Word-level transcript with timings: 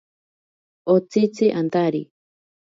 Otsitzi 0.95 1.53
antari. 1.61 2.03